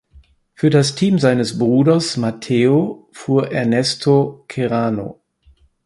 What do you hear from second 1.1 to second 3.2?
seines Bruders Matteo